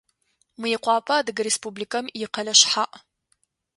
[0.59, 2.93] Мыекъуапэ Адыгэ Республикэм икъэлэ шъхьаӏ.